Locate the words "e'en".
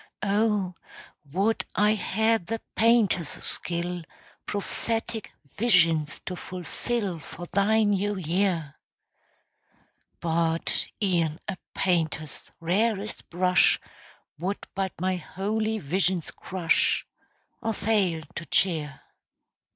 11.03-11.39